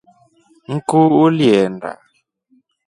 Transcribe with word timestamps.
Nkuu 0.73 1.09
ulienda? 1.25 1.91